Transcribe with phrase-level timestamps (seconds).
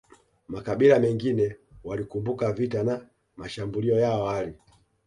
[0.47, 4.53] Makabila mengine walikumbuka vita na mashambulio ya awali